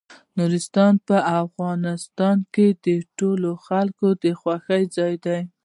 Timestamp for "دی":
5.25-5.39